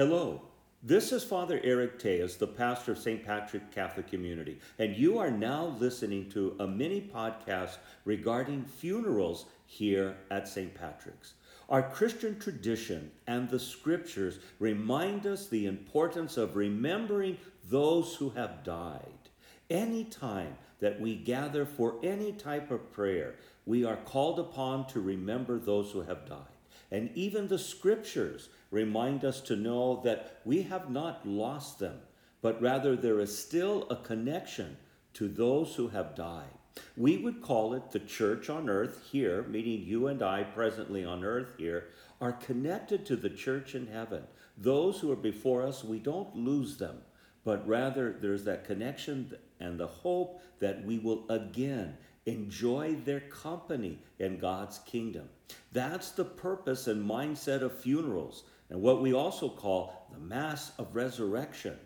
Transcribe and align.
Hello, 0.00 0.40
this 0.82 1.12
is 1.12 1.22
Father 1.22 1.60
Eric 1.62 1.98
Tejas, 1.98 2.38
the 2.38 2.46
pastor 2.46 2.92
of 2.92 2.98
St. 2.98 3.22
Patrick 3.22 3.70
Catholic 3.70 4.08
Community, 4.08 4.58
and 4.78 4.96
you 4.96 5.18
are 5.18 5.30
now 5.30 5.76
listening 5.78 6.30
to 6.30 6.56
a 6.58 6.66
mini 6.66 7.02
podcast 7.02 7.76
regarding 8.06 8.64
funerals 8.64 9.44
here 9.66 10.16
at 10.30 10.48
St. 10.48 10.74
Patrick's. 10.74 11.34
Our 11.68 11.82
Christian 11.82 12.38
tradition 12.38 13.10
and 13.26 13.50
the 13.50 13.58
scriptures 13.58 14.38
remind 14.58 15.26
us 15.26 15.48
the 15.48 15.66
importance 15.66 16.38
of 16.38 16.56
remembering 16.56 17.36
those 17.68 18.14
who 18.14 18.30
have 18.30 18.64
died. 18.64 19.28
Any 19.68 20.04
time 20.04 20.56
that 20.78 20.98
we 20.98 21.14
gather 21.14 21.66
for 21.66 21.96
any 22.02 22.32
type 22.32 22.70
of 22.70 22.90
prayer, 22.90 23.34
we 23.66 23.84
are 23.84 23.96
called 23.96 24.40
upon 24.40 24.86
to 24.86 25.00
remember 25.02 25.58
those 25.58 25.90
who 25.90 26.00
have 26.00 26.24
died. 26.24 26.49
And 26.90 27.10
even 27.14 27.48
the 27.48 27.58
scriptures 27.58 28.48
remind 28.70 29.24
us 29.24 29.40
to 29.42 29.56
know 29.56 30.00
that 30.04 30.40
we 30.44 30.62
have 30.62 30.90
not 30.90 31.26
lost 31.26 31.78
them, 31.78 32.00
but 32.42 32.60
rather 32.60 32.96
there 32.96 33.20
is 33.20 33.36
still 33.36 33.86
a 33.90 33.96
connection 33.96 34.76
to 35.14 35.28
those 35.28 35.74
who 35.74 35.88
have 35.88 36.14
died. 36.16 36.50
We 36.96 37.16
would 37.16 37.42
call 37.42 37.74
it 37.74 37.90
the 37.90 37.98
church 37.98 38.48
on 38.48 38.68
earth 38.68 39.08
here, 39.10 39.44
meaning 39.48 39.82
you 39.82 40.06
and 40.06 40.22
I 40.22 40.44
presently 40.44 41.04
on 41.04 41.24
earth 41.24 41.54
here, 41.58 41.88
are 42.20 42.32
connected 42.32 43.04
to 43.06 43.16
the 43.16 43.30
church 43.30 43.74
in 43.74 43.86
heaven. 43.86 44.24
Those 44.56 45.00
who 45.00 45.10
are 45.10 45.16
before 45.16 45.62
us, 45.62 45.82
we 45.82 45.98
don't 45.98 46.36
lose 46.36 46.76
them, 46.76 46.98
but 47.44 47.66
rather 47.66 48.12
there's 48.20 48.44
that 48.44 48.64
connection 48.64 49.36
and 49.58 49.78
the 49.78 49.86
hope 49.86 50.42
that 50.60 50.84
we 50.84 50.98
will 50.98 51.24
again 51.28 51.96
enjoy 52.26 52.96
their 53.04 53.20
company 53.20 53.98
in 54.18 54.38
God's 54.38 54.78
kingdom. 54.80 55.28
That's 55.72 56.10
the 56.10 56.24
purpose 56.24 56.86
and 56.86 57.08
mindset 57.08 57.62
of 57.62 57.78
funerals, 57.78 58.44
and 58.68 58.80
what 58.80 59.02
we 59.02 59.12
also 59.12 59.48
call 59.48 60.08
the 60.12 60.18
Mass 60.18 60.72
of 60.78 60.94
Resurrection, 60.94 61.76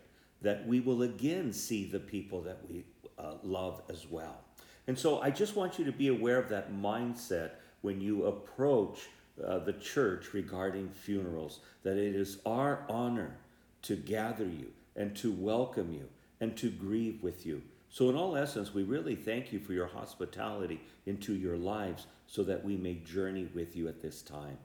that 0.41 0.67
we 0.67 0.79
will 0.79 1.03
again 1.03 1.51
see 1.51 1.85
the 1.85 1.99
people 1.99 2.41
that 2.41 2.59
we 2.69 2.83
uh, 3.17 3.35
love 3.43 3.81
as 3.89 4.05
well. 4.07 4.41
And 4.87 4.97
so 4.97 5.19
I 5.19 5.31
just 5.31 5.55
want 5.55 5.79
you 5.79 5.85
to 5.85 5.91
be 5.91 6.09
aware 6.09 6.37
of 6.37 6.49
that 6.49 6.71
mindset 6.71 7.51
when 7.81 8.01
you 8.01 8.25
approach 8.25 9.07
uh, 9.43 9.59
the 9.59 9.73
church 9.73 10.33
regarding 10.33 10.89
funerals, 10.89 11.61
that 11.83 11.97
it 11.97 12.15
is 12.15 12.39
our 12.45 12.85
honor 12.87 13.35
to 13.83 13.95
gather 13.95 14.45
you 14.45 14.71
and 14.95 15.15
to 15.15 15.31
welcome 15.31 15.91
you 15.91 16.07
and 16.39 16.55
to 16.57 16.69
grieve 16.69 17.21
with 17.23 17.45
you 17.45 17.61
so, 17.95 18.09
in 18.09 18.17
all 18.17 18.35
essence, 18.35 18.73
we 18.73 18.83
really 18.83 19.15
thank 19.15 19.53
you 19.53 19.59
for 19.59 19.71
your 19.71 19.87
hospitality 19.87 20.81
into 21.05 21.33
your 21.33 21.55
lives 21.55 22.07
so 22.27 22.43
that 22.43 22.61
we 22.61 22.75
may 22.75 22.95
journey 22.95 23.47
with 23.55 23.77
you 23.77 23.87
at 23.87 24.01
this 24.01 24.21
time. 24.21 24.57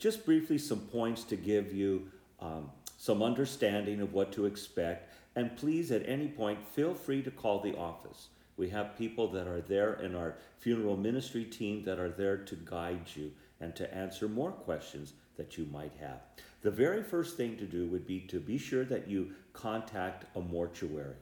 Just 0.00 0.26
briefly, 0.26 0.58
some 0.58 0.80
points 0.80 1.22
to 1.22 1.36
give 1.36 1.72
you 1.72 2.10
um, 2.40 2.68
some 2.98 3.22
understanding 3.22 4.00
of 4.00 4.12
what 4.12 4.32
to 4.32 4.46
expect. 4.46 5.08
And 5.36 5.56
please, 5.56 5.92
at 5.92 6.02
any 6.08 6.26
point, 6.26 6.66
feel 6.66 6.94
free 6.94 7.22
to 7.22 7.30
call 7.30 7.60
the 7.60 7.76
office. 7.76 8.30
We 8.56 8.70
have 8.70 8.98
people 8.98 9.28
that 9.28 9.46
are 9.46 9.60
there 9.60 9.94
in 10.02 10.16
our 10.16 10.34
funeral 10.58 10.96
ministry 10.96 11.44
team 11.44 11.84
that 11.84 12.00
are 12.00 12.10
there 12.10 12.38
to 12.38 12.56
guide 12.56 13.06
you 13.14 13.30
and 13.60 13.76
to 13.76 13.94
answer 13.94 14.26
more 14.26 14.50
questions 14.50 15.12
that 15.36 15.56
you 15.56 15.68
might 15.72 15.92
have. 16.00 16.22
The 16.62 16.72
very 16.72 17.04
first 17.04 17.36
thing 17.36 17.56
to 17.58 17.66
do 17.66 17.86
would 17.86 18.04
be 18.04 18.18
to 18.22 18.40
be 18.40 18.58
sure 18.58 18.84
that 18.86 19.06
you 19.06 19.30
contact 19.52 20.24
a 20.36 20.40
mortuary. 20.40 21.14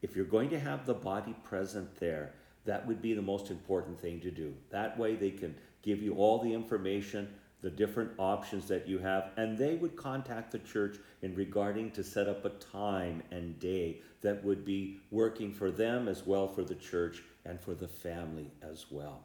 If 0.00 0.14
you're 0.14 0.24
going 0.24 0.50
to 0.50 0.60
have 0.60 0.86
the 0.86 0.94
body 0.94 1.34
present 1.44 1.96
there, 1.96 2.32
that 2.64 2.86
would 2.86 3.02
be 3.02 3.14
the 3.14 3.22
most 3.22 3.50
important 3.50 4.00
thing 4.00 4.20
to 4.20 4.30
do. 4.30 4.54
That 4.70 4.98
way, 4.98 5.16
they 5.16 5.30
can 5.30 5.54
give 5.82 6.02
you 6.02 6.14
all 6.14 6.38
the 6.38 6.52
information, 6.52 7.28
the 7.62 7.70
different 7.70 8.12
options 8.18 8.68
that 8.68 8.86
you 8.86 8.98
have, 8.98 9.30
and 9.36 9.56
they 9.56 9.74
would 9.74 9.96
contact 9.96 10.52
the 10.52 10.58
church 10.60 10.98
in 11.22 11.34
regarding 11.34 11.90
to 11.92 12.04
set 12.04 12.28
up 12.28 12.44
a 12.44 12.50
time 12.50 13.22
and 13.30 13.58
day 13.58 14.00
that 14.20 14.44
would 14.44 14.64
be 14.64 15.00
working 15.10 15.52
for 15.52 15.70
them 15.70 16.08
as 16.08 16.26
well 16.26 16.46
for 16.46 16.62
the 16.62 16.74
church 16.74 17.22
and 17.44 17.60
for 17.60 17.74
the 17.74 17.88
family 17.88 18.50
as 18.62 18.86
well. 18.90 19.22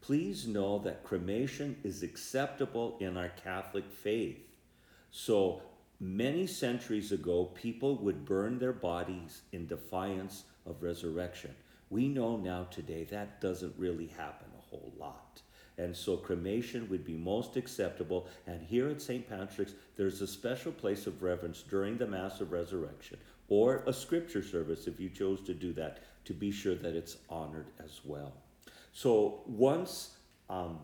Please 0.00 0.46
know 0.46 0.78
that 0.78 1.04
cremation 1.04 1.76
is 1.84 2.02
acceptable 2.02 2.96
in 3.00 3.16
our 3.16 3.30
Catholic 3.30 3.84
faith. 3.90 4.38
So 5.10 5.62
Many 6.00 6.46
centuries 6.46 7.10
ago, 7.10 7.46
people 7.46 7.96
would 7.96 8.24
burn 8.24 8.58
their 8.58 8.72
bodies 8.72 9.42
in 9.52 9.66
defiance 9.66 10.44
of 10.64 10.82
resurrection. 10.82 11.54
We 11.90 12.06
know 12.08 12.36
now 12.36 12.64
today 12.64 13.04
that 13.04 13.40
doesn't 13.40 13.74
really 13.76 14.06
happen 14.06 14.46
a 14.56 14.70
whole 14.70 14.92
lot. 14.96 15.42
And 15.76 15.96
so 15.96 16.16
cremation 16.16 16.88
would 16.88 17.04
be 17.04 17.16
most 17.16 17.56
acceptable. 17.56 18.28
And 18.46 18.62
here 18.62 18.88
at 18.88 19.02
St. 19.02 19.28
Patrick's, 19.28 19.74
there's 19.96 20.20
a 20.20 20.26
special 20.26 20.70
place 20.70 21.06
of 21.06 21.22
reverence 21.22 21.62
during 21.62 21.96
the 21.96 22.06
Mass 22.06 22.40
of 22.40 22.52
Resurrection 22.52 23.18
or 23.48 23.82
a 23.86 23.92
scripture 23.92 24.42
service 24.42 24.86
if 24.86 25.00
you 25.00 25.08
chose 25.08 25.40
to 25.42 25.54
do 25.54 25.72
that 25.72 26.00
to 26.26 26.34
be 26.34 26.50
sure 26.52 26.74
that 26.74 26.94
it's 26.94 27.16
honored 27.28 27.68
as 27.82 28.00
well. 28.04 28.32
So 28.92 29.42
once 29.46 30.16
um, 30.50 30.78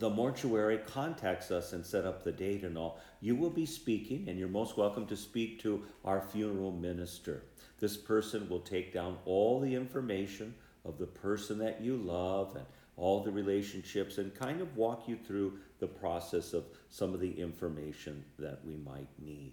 the 0.00 0.08
mortuary 0.08 0.78
contacts 0.78 1.50
us 1.50 1.74
and 1.74 1.84
set 1.84 2.06
up 2.06 2.24
the 2.24 2.32
date 2.32 2.64
and 2.64 2.78
all, 2.78 2.98
you 3.20 3.36
will 3.36 3.50
be 3.50 3.66
speaking, 3.66 4.26
and 4.28 4.38
you're 4.38 4.48
most 4.48 4.78
welcome 4.78 5.06
to 5.06 5.14
speak 5.14 5.60
to 5.60 5.84
our 6.06 6.22
funeral 6.22 6.72
minister. 6.72 7.44
This 7.78 7.98
person 7.98 8.48
will 8.48 8.60
take 8.60 8.94
down 8.94 9.18
all 9.26 9.60
the 9.60 9.74
information 9.74 10.54
of 10.86 10.96
the 10.96 11.06
person 11.06 11.58
that 11.58 11.82
you 11.82 11.98
love 11.98 12.56
and 12.56 12.64
all 12.96 13.22
the 13.22 13.30
relationships 13.30 14.16
and 14.16 14.34
kind 14.34 14.62
of 14.62 14.74
walk 14.74 15.06
you 15.06 15.16
through 15.16 15.58
the 15.80 15.86
process 15.86 16.54
of 16.54 16.64
some 16.88 17.12
of 17.12 17.20
the 17.20 17.38
information 17.38 18.24
that 18.38 18.64
we 18.64 18.76
might 18.76 19.08
need. 19.18 19.52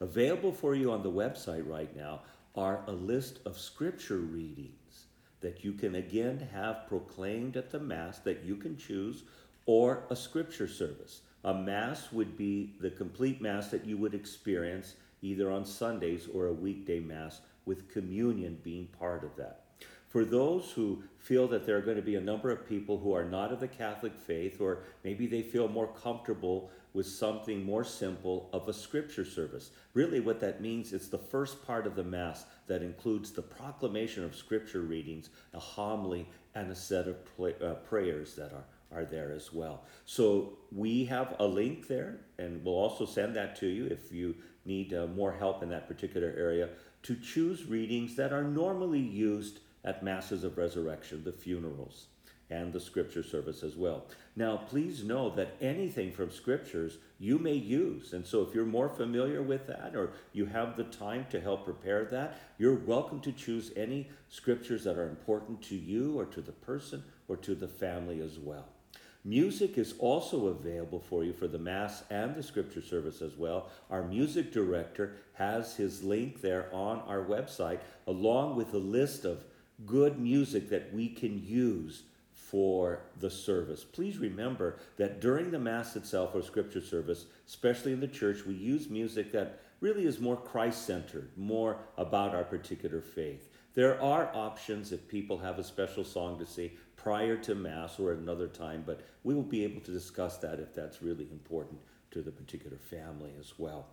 Available 0.00 0.52
for 0.52 0.74
you 0.74 0.90
on 0.90 1.04
the 1.04 1.10
website 1.10 1.68
right 1.68 1.94
now 1.96 2.22
are 2.56 2.82
a 2.88 2.92
list 2.92 3.38
of 3.46 3.56
scripture 3.56 4.18
readings 4.18 5.06
that 5.44 5.62
you 5.62 5.72
can 5.72 5.96
again 5.96 6.48
have 6.54 6.88
proclaimed 6.88 7.56
at 7.56 7.70
the 7.70 7.78
Mass 7.78 8.18
that 8.20 8.42
you 8.44 8.56
can 8.56 8.78
choose 8.78 9.24
or 9.66 10.04
a 10.10 10.16
scripture 10.16 10.68
service. 10.68 11.20
A 11.44 11.54
Mass 11.54 12.10
would 12.12 12.36
be 12.36 12.74
the 12.80 12.90
complete 12.90 13.40
Mass 13.40 13.68
that 13.68 13.84
you 13.84 13.96
would 13.98 14.14
experience 14.14 14.94
either 15.22 15.50
on 15.50 15.64
Sundays 15.64 16.28
or 16.32 16.46
a 16.46 16.52
weekday 16.52 17.00
Mass, 17.00 17.40
with 17.64 17.90
communion 17.90 18.58
being 18.62 18.86
part 18.98 19.24
of 19.24 19.34
that. 19.36 19.62
For 20.08 20.24
those 20.24 20.70
who 20.70 21.02
feel 21.18 21.48
that 21.48 21.66
there 21.66 21.76
are 21.76 21.82
going 21.82 21.96
to 21.96 22.02
be 22.02 22.14
a 22.14 22.20
number 22.20 22.50
of 22.50 22.68
people 22.68 22.98
who 22.98 23.12
are 23.14 23.24
not 23.24 23.50
of 23.50 23.58
the 23.58 23.66
Catholic 23.66 24.16
faith, 24.16 24.60
or 24.60 24.84
maybe 25.02 25.26
they 25.26 25.42
feel 25.42 25.66
more 25.66 25.88
comfortable 25.88 26.70
with 26.92 27.06
something 27.06 27.64
more 27.64 27.82
simple 27.82 28.48
of 28.52 28.68
a 28.68 28.72
scripture 28.72 29.24
service. 29.24 29.72
Really, 29.92 30.20
what 30.20 30.38
that 30.40 30.60
means 30.60 30.92
is 30.92 31.08
the 31.08 31.18
first 31.18 31.66
part 31.66 31.86
of 31.86 31.96
the 31.96 32.04
Mass 32.04 32.44
that 32.68 32.82
includes 32.82 33.32
the 33.32 33.42
proclamation 33.42 34.22
of 34.22 34.36
scripture 34.36 34.82
readings, 34.82 35.30
a 35.52 35.58
homily, 35.58 36.28
and 36.54 36.70
a 36.70 36.76
set 36.76 37.08
of 37.08 37.16
uh, 37.40 37.74
prayers 37.74 38.36
that 38.36 38.52
are 38.52 38.64
are 38.94 39.04
there 39.04 39.32
as 39.32 39.52
well. 39.52 39.84
So 40.04 40.58
we 40.72 41.04
have 41.06 41.36
a 41.38 41.46
link 41.46 41.88
there, 41.88 42.20
and 42.38 42.64
we'll 42.64 42.74
also 42.74 43.06
send 43.06 43.34
that 43.36 43.56
to 43.56 43.66
you 43.66 43.86
if 43.86 44.12
you 44.12 44.34
need 44.64 44.94
uh, 44.94 45.06
more 45.06 45.32
help 45.32 45.62
in 45.62 45.68
that 45.70 45.88
particular 45.88 46.34
area 46.36 46.68
to 47.02 47.16
choose 47.16 47.66
readings 47.66 48.16
that 48.16 48.32
are 48.32 48.44
normally 48.44 49.00
used 49.00 49.60
at 49.84 50.02
Masses 50.02 50.44
of 50.44 50.56
Resurrection, 50.56 51.22
the 51.22 51.32
funerals, 51.32 52.06
and 52.50 52.72
the 52.72 52.80
scripture 52.80 53.22
service 53.22 53.62
as 53.62 53.76
well. 53.76 54.06
Now, 54.36 54.56
please 54.56 55.04
know 55.04 55.30
that 55.30 55.56
anything 55.60 56.12
from 56.12 56.30
scriptures 56.30 56.98
you 57.18 57.38
may 57.38 57.54
use. 57.54 58.12
And 58.12 58.26
so, 58.26 58.42
if 58.42 58.54
you're 58.54 58.64
more 58.64 58.88
familiar 58.88 59.42
with 59.42 59.66
that 59.66 59.94
or 59.94 60.12
you 60.32 60.46
have 60.46 60.76
the 60.76 60.84
time 60.84 61.26
to 61.30 61.40
help 61.40 61.64
prepare 61.64 62.04
that, 62.06 62.38
you're 62.58 62.74
welcome 62.74 63.20
to 63.20 63.32
choose 63.32 63.72
any 63.76 64.08
scriptures 64.28 64.84
that 64.84 64.98
are 64.98 65.08
important 65.08 65.62
to 65.62 65.76
you 65.76 66.18
or 66.18 66.24
to 66.26 66.40
the 66.40 66.52
person 66.52 67.02
or 67.28 67.36
to 67.38 67.54
the 67.54 67.68
family 67.68 68.20
as 68.20 68.38
well. 68.38 68.68
Music 69.26 69.78
is 69.78 69.94
also 70.00 70.48
available 70.48 71.00
for 71.00 71.24
you 71.24 71.32
for 71.32 71.48
the 71.48 71.58
Mass 71.58 72.02
and 72.10 72.34
the 72.34 72.42
Scripture 72.42 72.82
service 72.82 73.22
as 73.22 73.36
well. 73.38 73.70
Our 73.88 74.02
music 74.02 74.52
director 74.52 75.14
has 75.32 75.76
his 75.76 76.04
link 76.04 76.42
there 76.42 76.68
on 76.74 77.00
our 77.06 77.24
website, 77.24 77.80
along 78.06 78.56
with 78.56 78.74
a 78.74 78.78
list 78.78 79.24
of 79.24 79.44
good 79.86 80.18
music 80.18 80.68
that 80.68 80.92
we 80.92 81.08
can 81.08 81.42
use 81.42 82.02
for 82.34 83.00
the 83.18 83.30
service. 83.30 83.82
Please 83.82 84.18
remember 84.18 84.76
that 84.98 85.22
during 85.22 85.50
the 85.50 85.58
Mass 85.58 85.96
itself 85.96 86.34
or 86.34 86.42
Scripture 86.42 86.82
service, 86.82 87.24
especially 87.46 87.94
in 87.94 88.00
the 88.00 88.08
church, 88.08 88.44
we 88.44 88.54
use 88.54 88.90
music 88.90 89.32
that 89.32 89.60
really 89.80 90.04
is 90.04 90.20
more 90.20 90.36
Christ 90.36 90.84
centered, 90.84 91.30
more 91.34 91.78
about 91.96 92.34
our 92.34 92.44
particular 92.44 93.00
faith. 93.00 93.48
There 93.74 94.00
are 94.00 94.30
options 94.34 94.92
if 94.92 95.08
people 95.08 95.38
have 95.38 95.58
a 95.58 95.64
special 95.64 96.04
song 96.04 96.38
to 96.38 96.46
sing 96.46 96.70
prior 97.04 97.36
to 97.36 97.54
Mass 97.54 98.00
or 98.00 98.12
at 98.12 98.18
another 98.18 98.48
time, 98.48 98.82
but 98.86 99.02
we 99.24 99.34
will 99.34 99.42
be 99.42 99.62
able 99.62 99.82
to 99.82 99.90
discuss 99.90 100.38
that 100.38 100.58
if 100.58 100.74
that's 100.74 101.02
really 101.02 101.28
important 101.30 101.78
to 102.10 102.22
the 102.22 102.30
particular 102.30 102.78
family 102.78 103.30
as 103.38 103.58
well. 103.58 103.88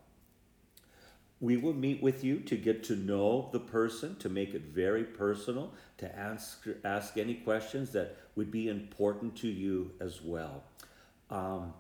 We 1.42 1.58
will 1.58 1.74
meet 1.74 2.02
with 2.02 2.24
you 2.24 2.40
to 2.40 2.56
get 2.56 2.86
to 2.86 2.96
know 2.96 3.50
the 3.52 3.60
person, 3.60 4.16
to 4.20 4.30
make 4.30 4.54
it 4.54 4.62
very 4.62 5.04
personal, 5.04 5.74
to 5.98 6.18
ask, 6.18 6.66
ask 6.86 7.18
any 7.18 7.34
questions 7.34 7.92
that 7.92 8.16
would 8.38 8.50
be 8.50 8.70
important 8.70 9.36
to 9.38 9.50
you 9.50 9.92
as 10.00 10.22
well. 10.22 10.64
Um, 11.30 11.74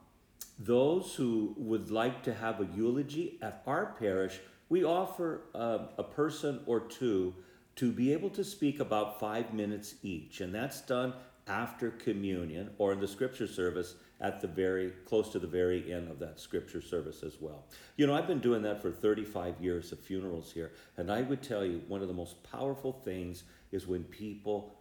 those 0.59 1.15
who 1.15 1.55
would 1.57 1.91
like 1.91 2.23
to 2.23 2.33
have 2.33 2.59
a 2.59 2.65
eulogy 2.75 3.39
at 3.41 3.63
our 3.65 3.95
parish, 3.97 4.37
we 4.67 4.83
offer 4.83 5.43
uh, 5.55 5.85
a 5.97 6.03
person 6.03 6.59
or 6.65 6.81
two 6.81 7.33
to 7.75 7.91
be 7.91 8.13
able 8.13 8.29
to 8.31 8.43
speak 8.43 8.79
about 8.79 9.19
five 9.19 9.53
minutes 9.53 9.95
each, 10.03 10.41
and 10.41 10.53
that's 10.53 10.81
done 10.81 11.13
after 11.47 11.91
communion 11.91 12.69
or 12.77 12.93
in 12.93 12.99
the 12.99 13.07
scripture 13.07 13.47
service 13.47 13.95
at 14.19 14.39
the 14.39 14.47
very 14.47 14.91
close 15.05 15.29
to 15.29 15.39
the 15.39 15.47
very 15.47 15.91
end 15.91 16.09
of 16.09 16.19
that 16.19 16.39
scripture 16.39 16.81
service 16.81 17.23
as 17.23 17.37
well. 17.41 17.65
You 17.97 18.05
know, 18.05 18.13
I've 18.13 18.27
been 18.27 18.39
doing 18.39 18.61
that 18.63 18.81
for 18.81 18.91
35 18.91 19.55
years 19.59 19.91
of 19.91 19.99
funerals 19.99 20.51
here, 20.51 20.71
and 20.97 21.11
I 21.11 21.23
would 21.23 21.41
tell 21.41 21.65
you 21.65 21.81
one 21.87 22.01
of 22.01 22.07
the 22.07 22.13
most 22.13 22.43
powerful 22.43 22.93
things 22.93 23.43
is 23.71 23.87
when 23.87 24.03
people 24.05 24.75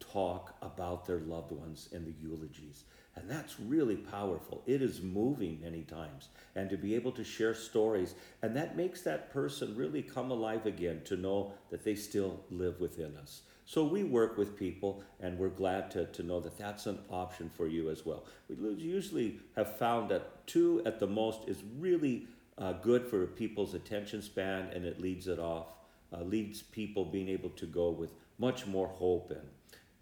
talk 0.00 0.56
about 0.62 1.06
their 1.06 1.20
loved 1.20 1.52
ones 1.52 1.88
in 1.92 2.04
the 2.04 2.14
eulogies. 2.20 2.84
And 3.14 3.30
that's 3.30 3.60
really 3.60 3.96
powerful. 3.96 4.62
It 4.66 4.80
is 4.80 5.02
moving 5.02 5.60
many 5.62 5.82
times. 5.82 6.28
And 6.54 6.70
to 6.70 6.78
be 6.78 6.94
able 6.94 7.12
to 7.12 7.24
share 7.24 7.54
stories, 7.54 8.14
and 8.40 8.56
that 8.56 8.76
makes 8.76 9.02
that 9.02 9.30
person 9.32 9.76
really 9.76 10.02
come 10.02 10.30
alive 10.30 10.64
again 10.64 11.02
to 11.04 11.16
know 11.16 11.52
that 11.70 11.84
they 11.84 11.94
still 11.94 12.40
live 12.50 12.80
within 12.80 13.14
us. 13.16 13.42
So 13.66 13.84
we 13.84 14.02
work 14.02 14.38
with 14.38 14.58
people, 14.58 15.02
and 15.20 15.38
we're 15.38 15.48
glad 15.48 15.90
to, 15.92 16.06
to 16.06 16.22
know 16.22 16.40
that 16.40 16.58
that's 16.58 16.86
an 16.86 16.98
option 17.10 17.50
for 17.50 17.66
you 17.66 17.90
as 17.90 18.04
well. 18.04 18.24
We 18.48 18.56
usually 18.74 19.40
have 19.56 19.76
found 19.76 20.10
that 20.10 20.46
two 20.46 20.82
at 20.86 20.98
the 20.98 21.06
most 21.06 21.48
is 21.48 21.62
really 21.78 22.26
uh, 22.58 22.72
good 22.72 23.06
for 23.06 23.26
people's 23.26 23.74
attention 23.74 24.22
span, 24.22 24.68
and 24.74 24.84
it 24.84 25.00
leads 25.00 25.28
it 25.28 25.38
off, 25.38 25.74
uh, 26.12 26.22
leads 26.22 26.62
people 26.62 27.04
being 27.04 27.28
able 27.28 27.50
to 27.50 27.66
go 27.66 27.90
with 27.90 28.12
much 28.38 28.66
more 28.66 28.88
hope 28.88 29.30
and, 29.30 29.48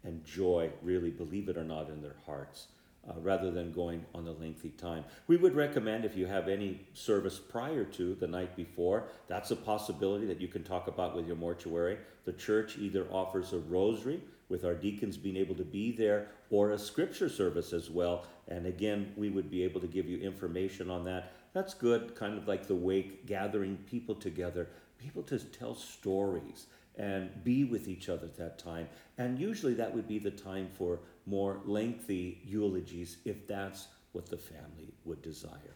and 0.03 0.25
joy, 0.25 0.69
really, 0.81 1.11
believe 1.11 1.47
it 1.49 1.57
or 1.57 1.63
not, 1.63 1.89
in 1.89 2.01
their 2.01 2.15
hearts 2.25 2.67
uh, 3.09 3.19
rather 3.19 3.51
than 3.51 3.71
going 3.71 4.05
on 4.13 4.27
a 4.27 4.31
lengthy 4.31 4.69
time. 4.69 5.03
We 5.27 5.37
would 5.37 5.55
recommend 5.55 6.05
if 6.05 6.15
you 6.15 6.27
have 6.27 6.47
any 6.47 6.81
service 6.93 7.39
prior 7.39 7.83
to 7.85 8.15
the 8.15 8.27
night 8.27 8.55
before, 8.55 9.05
that's 9.27 9.51
a 9.51 9.55
possibility 9.55 10.25
that 10.27 10.39
you 10.39 10.47
can 10.47 10.63
talk 10.63 10.87
about 10.87 11.15
with 11.15 11.27
your 11.27 11.35
mortuary. 11.35 11.97
The 12.25 12.33
church 12.33 12.77
either 12.77 13.07
offers 13.11 13.53
a 13.53 13.59
rosary 13.59 14.21
with 14.49 14.65
our 14.65 14.75
deacons 14.75 15.17
being 15.17 15.37
able 15.37 15.55
to 15.55 15.63
be 15.63 15.91
there 15.91 16.27
or 16.49 16.71
a 16.71 16.77
scripture 16.77 17.29
service 17.29 17.73
as 17.73 17.89
well. 17.89 18.25
And 18.47 18.65
again, 18.65 19.13
we 19.15 19.29
would 19.29 19.49
be 19.49 19.63
able 19.63 19.81
to 19.81 19.87
give 19.87 20.07
you 20.07 20.19
information 20.19 20.91
on 20.91 21.05
that. 21.05 21.31
That's 21.53 21.73
good, 21.73 22.15
kind 22.15 22.37
of 22.37 22.47
like 22.47 22.67
the 22.67 22.75
wake, 22.75 23.25
gathering 23.25 23.77
people 23.89 24.13
together, 24.13 24.67
people 24.99 25.23
to 25.23 25.39
tell 25.39 25.73
stories 25.73 26.67
and 26.97 27.43
be 27.43 27.63
with 27.63 27.87
each 27.87 28.09
other 28.09 28.25
at 28.25 28.37
that 28.37 28.59
time. 28.59 28.87
And 29.17 29.39
usually 29.39 29.73
that 29.75 29.93
would 29.93 30.07
be 30.07 30.19
the 30.19 30.31
time 30.31 30.69
for 30.73 30.99
more 31.25 31.61
lengthy 31.65 32.41
eulogies 32.45 33.17
if 33.25 33.47
that's 33.47 33.87
what 34.11 34.25
the 34.25 34.37
family 34.37 34.93
would 35.05 35.21
desire. 35.21 35.75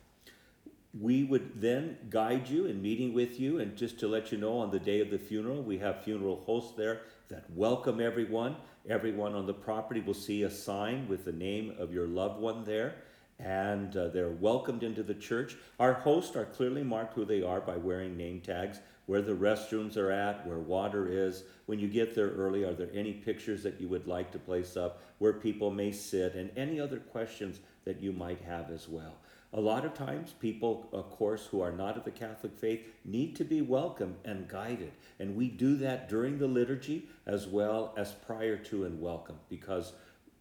We 0.99 1.25
would 1.25 1.61
then 1.61 1.97
guide 2.09 2.47
you 2.47 2.67
in 2.67 2.81
meeting 2.81 3.13
with 3.13 3.37
you, 3.37 3.59
and 3.59 3.75
just 3.75 3.99
to 3.99 4.07
let 4.07 4.31
you 4.31 4.37
know, 4.37 4.59
on 4.59 4.71
the 4.71 4.79
day 4.79 5.01
of 5.01 5.09
the 5.09 5.19
funeral, 5.19 5.61
we 5.61 5.77
have 5.79 6.03
funeral 6.03 6.41
hosts 6.45 6.73
there 6.77 7.01
that 7.27 7.49
welcome 7.51 7.99
everyone. 7.99 8.55
Everyone 8.87 9.33
on 9.33 9.45
the 9.45 9.53
property 9.53 9.99
will 9.99 10.13
see 10.13 10.43
a 10.43 10.49
sign 10.49 11.07
with 11.09 11.25
the 11.25 11.33
name 11.33 11.75
of 11.79 11.93
your 11.93 12.07
loved 12.07 12.39
one 12.39 12.63
there, 12.63 12.95
and 13.39 13.97
uh, 13.97 14.07
they're 14.07 14.29
welcomed 14.29 14.83
into 14.83 15.03
the 15.03 15.13
church. 15.13 15.57
Our 15.81 15.93
hosts 15.93 16.37
are 16.37 16.45
clearly 16.45 16.83
marked 16.83 17.13
who 17.13 17.25
they 17.25 17.43
are 17.43 17.59
by 17.59 17.75
wearing 17.75 18.15
name 18.15 18.39
tags 18.39 18.79
where 19.05 19.21
the 19.21 19.33
restrooms 19.33 19.97
are 19.97 20.11
at, 20.11 20.45
where 20.47 20.59
water 20.59 21.07
is. 21.07 21.43
When 21.65 21.79
you 21.79 21.87
get 21.87 22.15
there 22.15 22.29
early, 22.29 22.63
are 22.63 22.73
there 22.73 22.89
any 22.93 23.13
pictures 23.13 23.63
that 23.63 23.79
you 23.79 23.87
would 23.87 24.07
like 24.07 24.31
to 24.31 24.39
place 24.39 24.75
up 24.75 25.01
where 25.19 25.33
people 25.33 25.71
may 25.71 25.91
sit, 25.91 26.35
and 26.35 26.49
any 26.57 26.79
other 26.79 26.97
questions 26.97 27.59
that 27.85 28.01
you 28.01 28.11
might 28.11 28.41
have 28.41 28.69
as 28.71 28.87
well. 28.89 29.15
A 29.53 29.61
lot 29.61 29.85
of 29.85 29.93
times, 29.93 30.33
people, 30.39 30.89
of 30.91 31.09
course, 31.09 31.45
who 31.45 31.61
are 31.61 31.71
not 31.71 31.97
of 31.97 32.03
the 32.03 32.11
Catholic 32.11 32.57
faith 32.57 32.81
need 33.05 33.35
to 33.37 33.45
be 33.45 33.61
welcomed 33.61 34.15
and 34.25 34.49
guided. 34.49 34.91
And 35.19 35.35
we 35.35 35.47
do 35.47 35.77
that 35.77 36.09
during 36.09 36.37
the 36.37 36.47
liturgy 36.47 37.07
as 37.25 37.47
well 37.47 37.93
as 37.95 38.11
prior 38.11 38.57
to 38.57 38.83
and 38.83 38.99
welcome 38.99 39.37
because 39.47 39.93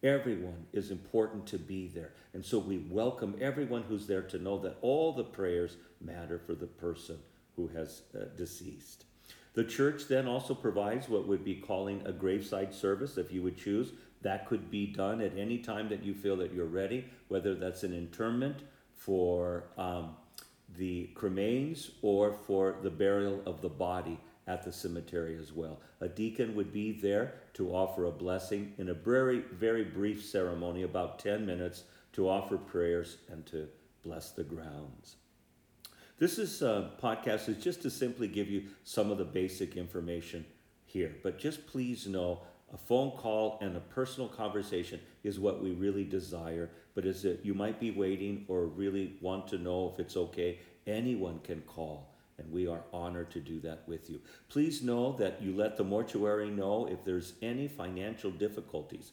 everyone 0.03 0.65
is 0.73 0.91
important 0.91 1.47
to 1.47 1.57
be 1.57 1.87
there. 1.87 2.11
And 2.33 2.45
so 2.45 2.59
we 2.59 2.79
welcome 2.89 3.35
everyone 3.39 3.83
who's 3.83 4.05
there 4.05 4.23
to 4.23 4.37
know 4.37 4.57
that 4.59 4.77
all 4.81 5.13
the 5.13 5.23
prayers 5.23 5.77
matter 6.01 6.37
for 6.37 6.53
the 6.53 6.67
person 6.67 7.17
who 7.55 7.67
has 7.69 8.03
uh, 8.15 8.25
deceased. 8.35 9.05
The 9.53 9.63
church 9.63 10.07
then 10.07 10.27
also 10.27 10.53
provides 10.53 11.07
what 11.07 11.27
would 11.27 11.45
be 11.45 11.55
calling 11.55 12.01
a 12.05 12.11
graveside 12.11 12.73
service 12.73 13.17
if 13.17 13.31
you 13.31 13.41
would 13.43 13.57
choose. 13.57 13.93
That 14.21 14.47
could 14.47 14.69
be 14.69 14.87
done 14.87 15.21
at 15.21 15.37
any 15.37 15.59
time 15.59 15.87
that 15.89 16.03
you 16.03 16.13
feel 16.13 16.35
that 16.37 16.53
you're 16.53 16.65
ready, 16.65 17.05
whether 17.29 17.55
that's 17.55 17.83
an 17.83 17.93
interment 17.93 18.57
for 18.93 19.65
um, 19.77 20.15
the 20.77 21.09
cremains 21.15 21.91
or 22.01 22.33
for 22.33 22.75
the 22.81 22.89
burial 22.89 23.41
of 23.45 23.61
the 23.61 23.69
body 23.69 24.19
at 24.47 24.63
the 24.63 24.71
cemetery 24.71 25.37
as 25.39 25.53
well. 25.53 25.79
A 26.01 26.07
deacon 26.07 26.55
would 26.55 26.73
be 26.73 26.91
there 26.91 27.35
to 27.53 27.73
offer 27.73 28.05
a 28.05 28.11
blessing 28.11 28.73
in 28.77 28.89
a 28.89 28.93
very, 28.93 29.39
very 29.39 29.83
brief 29.83 30.23
ceremony, 30.23 30.83
about 30.83 31.19
10 31.19 31.45
minutes, 31.45 31.83
to 32.13 32.29
offer 32.29 32.57
prayers 32.57 33.17
and 33.31 33.45
to 33.47 33.67
bless 34.03 34.31
the 34.31 34.43
grounds. 34.43 35.15
This 36.17 36.39
is 36.39 36.61
a 36.61 36.71
uh, 36.71 36.89
podcast 37.01 37.49
is 37.49 37.61
just 37.61 37.81
to 37.81 37.89
simply 37.89 38.29
give 38.29 38.49
you 38.49 38.63
some 38.85 39.11
of 39.11 39.17
the 39.17 39.25
basic 39.25 39.75
information 39.75 40.45
here. 40.85 41.13
But 41.21 41.37
just 41.37 41.67
please 41.67 42.07
know 42.07 42.39
a 42.73 42.77
phone 42.77 43.11
call 43.11 43.59
and 43.61 43.75
a 43.75 43.81
personal 43.81 44.29
conversation 44.29 45.01
is 45.25 45.41
what 45.41 45.61
we 45.61 45.71
really 45.71 46.05
desire. 46.05 46.69
But 46.93 47.05
is 47.05 47.25
it 47.25 47.41
you 47.43 47.53
might 47.53 47.81
be 47.81 47.91
waiting 47.91 48.45
or 48.47 48.65
really 48.65 49.17
want 49.19 49.49
to 49.49 49.57
know 49.57 49.91
if 49.93 49.99
it's 49.99 50.15
okay, 50.15 50.59
anyone 50.87 51.39
can 51.43 51.59
call. 51.63 52.15
And 52.37 52.49
we 52.49 52.65
are 52.65 52.83
honored 52.93 53.31
to 53.31 53.41
do 53.41 53.59
that 53.61 53.83
with 53.85 54.09
you. 54.09 54.21
Please 54.47 54.81
know 54.81 55.11
that 55.17 55.41
you 55.41 55.53
let 55.53 55.75
the 55.75 55.83
mortuary 55.83 56.49
know 56.49 56.85
if 56.85 57.03
there's 57.03 57.33
any 57.41 57.67
financial 57.67 58.31
difficulties. 58.31 59.11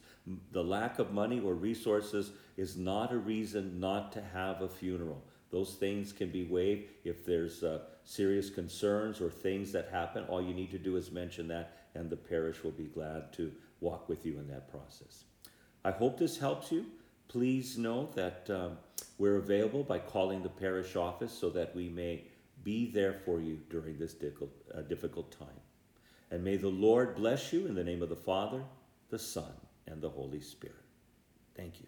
The 0.53 0.63
lack 0.63 0.99
of 0.99 1.11
money 1.11 1.41
or 1.41 1.53
resources 1.53 2.31
is 2.55 2.77
not 2.77 3.11
a 3.11 3.17
reason 3.17 3.77
not 3.81 4.13
to 4.13 4.21
have 4.21 4.61
a 4.61 4.69
funeral. 4.69 5.21
Those 5.53 5.75
things 5.75 6.11
can 6.11 6.31
be 6.31 6.45
waived 6.45 6.89
if 7.03 7.27
there's 7.27 7.63
uh, 7.63 7.81
serious 8.03 8.49
concerns 8.49 9.21
or 9.21 9.29
things 9.29 9.71
that 9.73 9.87
happen. 9.91 10.23
All 10.23 10.41
you 10.41 10.51
need 10.51 10.71
to 10.71 10.79
do 10.79 10.95
is 10.95 11.11
mention 11.11 11.47
that, 11.49 11.77
and 11.93 12.09
the 12.09 12.17
parish 12.17 12.63
will 12.63 12.71
be 12.71 12.85
glad 12.85 13.31
to 13.33 13.51
walk 13.79 14.09
with 14.09 14.25
you 14.25 14.39
in 14.39 14.47
that 14.47 14.71
process. 14.71 15.25
I 15.85 15.91
hope 15.91 16.17
this 16.17 16.39
helps 16.39 16.71
you. 16.71 16.87
Please 17.27 17.77
know 17.77 18.09
that 18.15 18.49
um, 18.49 18.79
we're 19.19 19.35
available 19.35 19.83
by 19.83 19.99
calling 19.99 20.41
the 20.41 20.49
parish 20.49 20.95
office 20.95 21.31
so 21.31 21.51
that 21.51 21.75
we 21.75 21.87
may 21.87 22.23
be 22.63 22.89
there 22.89 23.13
for 23.13 23.39
you 23.39 23.59
during 23.69 23.99
this 23.99 24.15
uh, 24.73 24.81
difficult 24.81 25.31
time. 25.37 25.61
And 26.31 26.43
may 26.43 26.57
the 26.57 26.69
Lord 26.69 27.15
bless 27.15 27.53
you 27.53 27.67
in 27.67 27.75
the 27.75 27.83
name 27.83 28.01
of 28.01 28.09
the 28.09 28.15
Father, 28.15 28.63
the 29.11 29.19
Son, 29.19 29.53
and 29.85 30.01
the 30.01 30.09
Holy 30.09 30.41
Spirit. 30.41 30.77
Thank 31.55 31.79
you. 31.79 31.85